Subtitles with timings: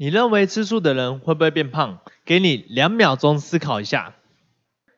[0.00, 1.98] 你认为吃素的人会不会变胖？
[2.24, 4.14] 给你两秒钟思考一下。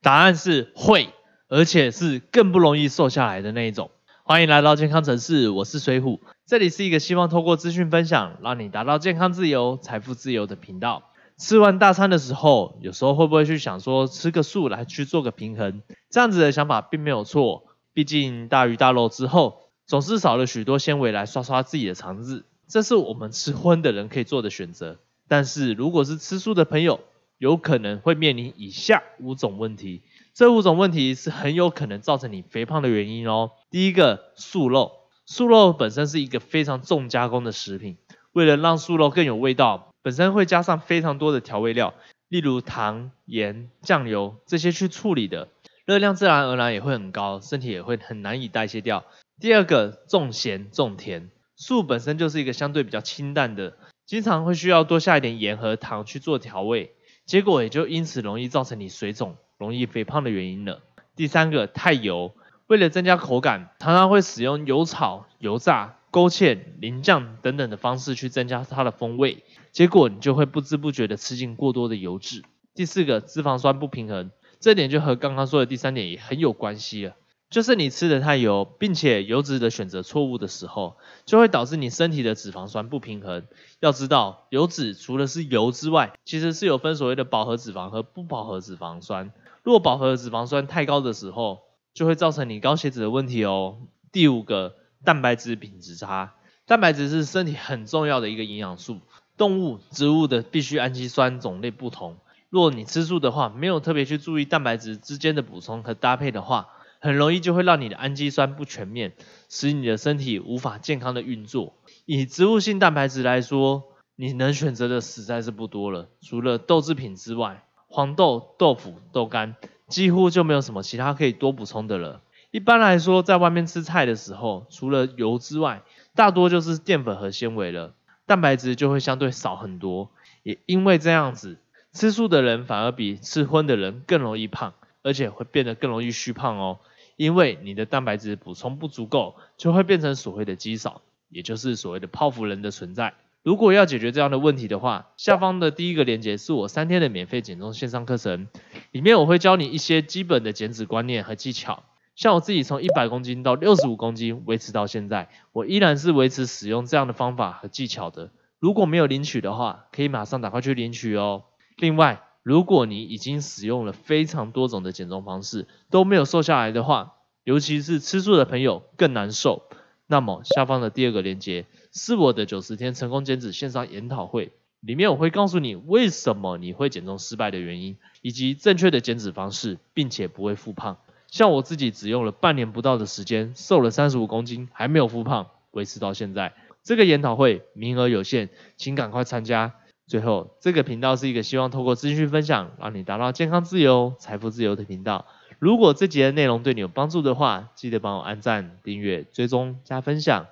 [0.00, 1.10] 答案是会，
[1.50, 3.90] 而且是更不容易瘦下来的那一种。
[4.24, 11.02] 欢迎来到健康城市，我是水虎，这里是一个希望透过资讯分享，让你达到健康自由、财富自由的频道。
[11.36, 15.82] 吃完大餐的时候，有时候会不会去想说吃个素来去做个平衡？
[16.08, 22.46] 这样子的想法并没有错，毕竟大鱼大肉之后，总是少了许多纤维来刷刷自己的肠子。
[22.68, 24.98] 这是我们吃荤的人可以做的选择，
[25.28, 27.00] 但是如果是吃素的朋友，
[27.38, 30.02] 有可能会面临以下五种问题。
[30.34, 33.52] 这五种问题是很有可能造成你肥胖的原因哦。
[33.70, 34.92] 第一个，素肉，
[35.24, 37.96] 素肉本身是一个非常重加工的食品，
[38.32, 41.94] 为了让素肉更有味道，本身会加上非常多的调味料，
[42.28, 45.48] 例如糖、盐、酱油这些去处理的，
[45.84, 49.04] 热量自然而然也会很高，身体也会很难以代谢掉。
[49.40, 51.30] 第二个，重咸重甜。
[51.56, 56.92] 素本身就是一个相对比较清淡的，经常会需要多下一点盐和糖去做调味，
[57.24, 60.82] 结果也就因此容易造成你水肿、容易肥胖的原因了。
[61.16, 62.34] 第三个，太油，
[62.66, 72.42] 为了增加口感，常常会使用油炒、油炸、勾芡、淋酱等等的方式去增加它的风味，结果你就会不知不觉的吃进过多的油脂。
[72.74, 77.14] 第四个，脂肪酸不平衡，这点就和刚刚说的第三点也很有关系了。
[77.56, 83.46] 就是你吃的太油，并且油脂的选择错误的时候，就会导致你身体的脂肪酸不平衡。
[83.80, 89.32] 要知道，油脂除了是油之外，其实是有分所谓的饱和脂肪和不饱和脂肪酸。
[89.62, 91.60] 如果饱和脂肪酸太高的时候，
[91.94, 93.78] 就会造成你高血脂的问题哦。
[94.12, 96.34] 第五个，蛋白质品质差。
[96.66, 98.98] 蛋白质是身体很重要的一个营养素，
[99.38, 102.18] 动物、植物的必需氨基酸种类不同。
[102.50, 106.68] 若你吃素的话，没有特别去注意蛋白质之间的补充和搭配的话，
[107.06, 109.12] 很容易就会让你的氨基酸不全面，
[109.48, 111.74] 使你的身体无法健康的运作。
[112.04, 113.84] 以植物性蛋白质来说，
[114.16, 116.08] 你能选择的实在是不多了。
[116.20, 119.54] 除了豆制品之外，黄豆、豆腐、豆干
[119.86, 122.22] 几乎就没有什么其他可以多补充的了。
[122.50, 125.82] 一般来说，在外面吃菜的时候，除了油之外，
[126.16, 127.94] 大多就是淀粉和纤维了，
[128.26, 130.10] 蛋白质就会相对少很多。
[130.42, 131.58] 也因为这样子，
[131.92, 134.74] 吃素的人反而比吃荤的人更容易胖。
[135.02, 136.80] 而且会变得更容易虚胖哦，
[137.16, 143.14] 因为你的蛋白质补充不足够，就会变成所谓的肌少，也就是所谓的泡芙人的存在。
[143.42, 148.48] 如果要解决这样的问题的话，下方的第一个链接是我三天的免费减重线上课程，
[148.90, 151.84] 里面我会教你一些基本的减脂观念和技巧。
[152.16, 158.30] 像我自己从一百公斤到六十五公斤维持到现在，我依然是维持使用这样的方法和技巧的。
[158.58, 161.44] 如果没有领取的话，可以马上打快去领取哦。
[161.76, 169.64] 另外，如果你已经使用了非常多种的减重方式都没有瘦下来的话，尤其是吃素的朋友更难受。
[170.06, 180.98] 那么下方的第二个链接是我的九十天成功减脂线上研讨会，里面我会告诉你为什么你会减重失败的原因，以及正确的减脂方式，并且不会复胖。
[181.26, 186.54] 像我自己只用了半年不到的时间，瘦了三十五公斤，还没有复胖，维持到现在。
[186.84, 189.74] 这个研讨会名额有限，请赶快参加。
[190.06, 195.26] 最后，这个频道是一个希望透过资讯分享，让你达到健康自由、财富自由的频道。
[195.58, 200.46] 如果这节的内容对你有帮助的话，记得帮我按赞、订阅、追踪、加分享。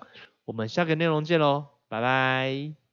[0.44, 2.83] 我们下个内容见喽，拜拜。